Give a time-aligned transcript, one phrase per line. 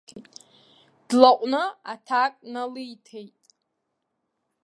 [1.07, 3.35] Длаҟәны аҭак налиҭеит.